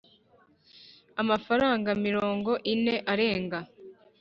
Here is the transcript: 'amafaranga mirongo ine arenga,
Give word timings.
'amafaranga 1.19 1.89
mirongo 2.05 2.51
ine 2.73 2.95
arenga, 3.11 3.59